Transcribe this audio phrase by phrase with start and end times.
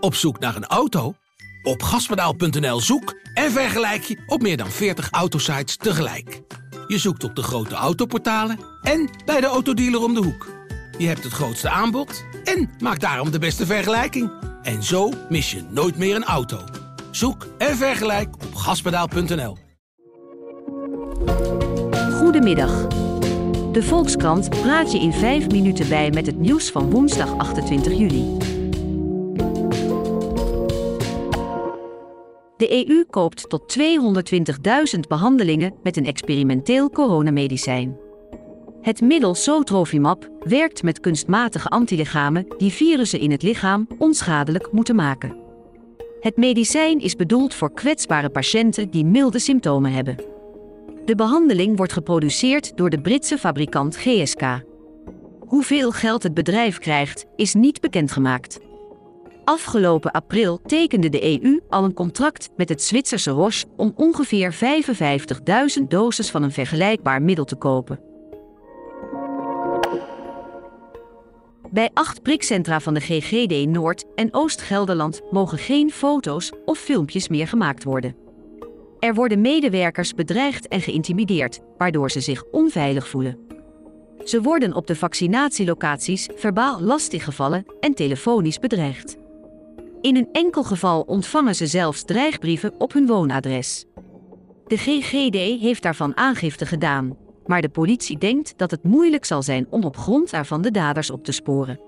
[0.00, 1.14] Op zoek naar een auto?
[1.62, 6.40] Op gaspedaal.nl zoek en vergelijk je op meer dan 40 autosites tegelijk.
[6.86, 10.46] Je zoekt op de grote autoportalen en bij de autodealer om de hoek.
[10.98, 14.30] Je hebt het grootste aanbod en maakt daarom de beste vergelijking.
[14.62, 16.64] En zo mis je nooit meer een auto.
[17.10, 19.56] Zoek en vergelijk op gaspedaal.nl.
[22.12, 22.86] Goedemiddag.
[23.72, 28.47] De Volkskrant praat je in 5 minuten bij met het nieuws van woensdag 28 juli.
[32.58, 33.78] De EU koopt tot
[34.94, 37.96] 220.000 behandelingen met een experimenteel coronamedicijn.
[38.80, 45.36] Het middel Sotrovimab werkt met kunstmatige antilichamen die virussen in het lichaam onschadelijk moeten maken.
[46.20, 50.16] Het medicijn is bedoeld voor kwetsbare patiënten die milde symptomen hebben.
[51.04, 54.42] De behandeling wordt geproduceerd door de Britse fabrikant GSK.
[55.38, 58.60] Hoeveel geld het bedrijf krijgt, is niet bekendgemaakt.
[59.48, 64.54] Afgelopen april tekende de EU al een contract met het Zwitserse Roche om ongeveer
[65.78, 68.00] 55.000 doses van een vergelijkbaar middel te kopen.
[71.70, 77.48] Bij acht prikcentra van de GGD Noord- en Oost-Gelderland mogen geen foto's of filmpjes meer
[77.48, 78.16] gemaakt worden.
[78.98, 83.38] Er worden medewerkers bedreigd en geïntimideerd, waardoor ze zich onveilig voelen.
[84.24, 89.16] Ze worden op de vaccinatielocaties verbaal lastiggevallen en telefonisch bedreigd.
[90.00, 93.84] In een enkel geval ontvangen ze zelfs dreigbrieven op hun woonadres.
[94.66, 99.66] De GGD heeft daarvan aangifte gedaan, maar de politie denkt dat het moeilijk zal zijn
[99.70, 101.80] om op grond daarvan de daders op te sporen.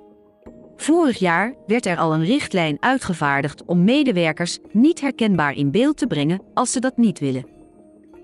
[0.76, 6.06] Vorig jaar werd er al een richtlijn uitgevaardigd om medewerkers niet herkenbaar in beeld te
[6.06, 7.46] brengen als ze dat niet willen.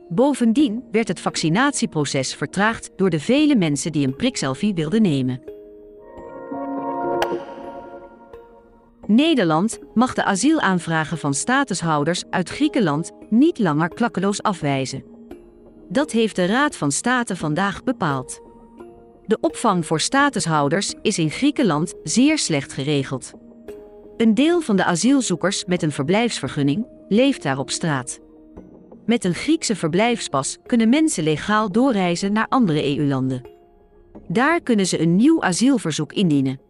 [0.08, 5.55] Bovendien werd het vaccinatieproces vertraagd door de vele mensen die een prikselfie wilden nemen.
[9.06, 15.04] Nederland mag de asielaanvragen van statushouders uit Griekenland niet langer klakkeloos afwijzen.
[15.88, 18.40] Dat heeft de Raad van State vandaag bepaald.
[19.26, 23.32] De opvang voor statushouders is in Griekenland zeer slecht geregeld.
[24.16, 28.20] Een deel van de asielzoekers met een verblijfsvergunning leeft daar op straat.
[29.06, 33.42] Met een Griekse verblijfspas kunnen mensen legaal doorreizen naar andere EU-landen.
[34.28, 36.65] Daar kunnen ze een nieuw asielverzoek indienen.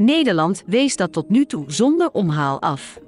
[0.00, 2.98] Nederland wees dat tot nu toe zonder omhaal af.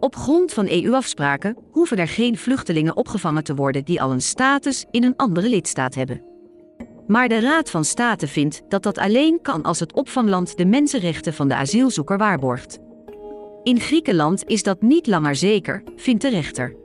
[0.00, 4.84] Op grond van EU-afspraken hoeven er geen vluchtelingen opgevangen te worden die al een status
[4.90, 6.22] in een andere lidstaat hebben.
[7.06, 11.34] Maar de Raad van State vindt dat dat alleen kan als het opvangland de mensenrechten
[11.34, 12.78] van de asielzoeker waarborgt.
[13.62, 16.76] In Griekenland is dat niet langer zeker, vindt de rechter.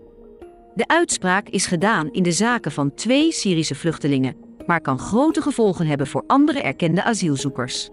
[0.75, 5.87] De uitspraak is gedaan in de zaken van twee Syrische vluchtelingen, maar kan grote gevolgen
[5.87, 7.89] hebben voor andere erkende asielzoekers.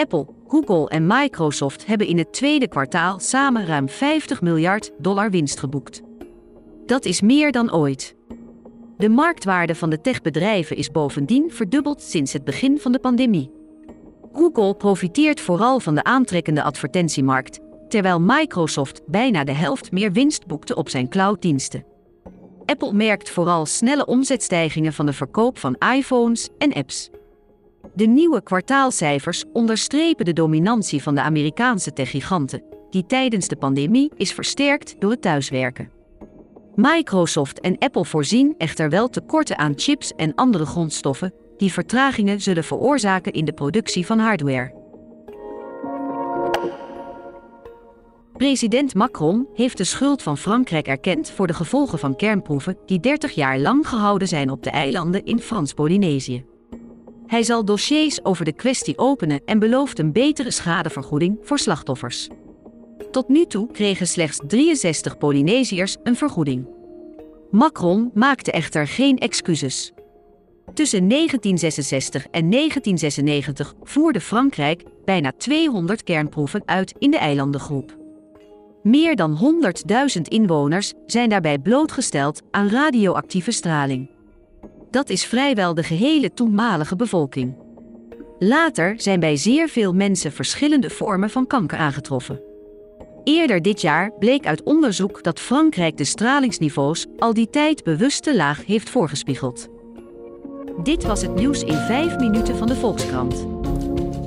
[0.00, 5.58] Apple, Google en Microsoft hebben in het tweede kwartaal samen ruim 50 miljard dollar winst
[5.58, 6.02] geboekt.
[6.86, 8.14] Dat is meer dan ooit.
[8.96, 13.50] De marktwaarde van de techbedrijven is bovendien verdubbeld sinds het begin van de pandemie.
[14.32, 20.74] Google profiteert vooral van de aantrekkende advertentiemarkt, terwijl Microsoft bijna de helft meer winst boekte
[20.74, 21.84] op zijn clouddiensten.
[22.64, 27.10] Apple merkt vooral snelle omzetstijgingen van de verkoop van iPhones en apps.
[27.94, 34.32] De nieuwe kwartaalcijfers onderstrepen de dominantie van de Amerikaanse techgiganten, die tijdens de pandemie is
[34.32, 35.90] versterkt door het thuiswerken.
[36.74, 42.64] Microsoft en Apple voorzien echter wel tekorten aan chips en andere grondstoffen die vertragingen zullen
[42.64, 44.78] veroorzaken in de productie van hardware.
[48.32, 53.32] President Macron heeft de schuld van Frankrijk erkend voor de gevolgen van kernproeven die 30
[53.32, 56.49] jaar lang gehouden zijn op de eilanden in Frans-Polynesië.
[57.30, 62.28] Hij zal dossiers over de kwestie openen en belooft een betere schadevergoeding voor slachtoffers.
[63.10, 66.68] Tot nu toe kregen slechts 63 Polynesiërs een vergoeding.
[67.50, 69.92] Macron maakte echter geen excuses.
[70.74, 77.96] Tussen 1966 en 1996 voerde Frankrijk bijna 200 kernproeven uit in de eilandengroep.
[78.82, 79.62] Meer dan
[80.16, 84.10] 100.000 inwoners zijn daarbij blootgesteld aan radioactieve straling.
[84.90, 87.56] Dat is vrijwel de gehele toenmalige bevolking.
[88.38, 92.42] Later zijn bij zeer veel mensen verschillende vormen van kanker aangetroffen.
[93.24, 98.36] Eerder dit jaar bleek uit onderzoek dat Frankrijk de stralingsniveaus al die tijd bewust te
[98.36, 99.68] laag heeft voorgespiegeld.
[100.82, 103.46] Dit was het nieuws in 5 minuten van de Volkskrant.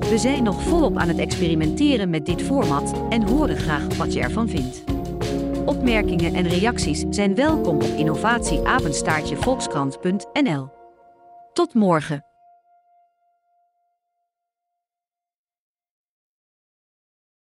[0.10, 4.20] We zijn nog volop aan het experimenteren met dit format en horen graag wat je
[4.20, 4.93] ervan vindt.
[5.66, 10.70] Opmerkingen en reacties zijn welkom op innovatieapenstaartjevolkskrant.nl.
[11.54, 12.33] Tot morgen.